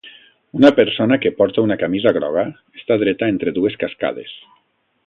[0.59, 2.47] Una persona que porta una camisa groga
[2.81, 4.37] està dreta entre dues cascades.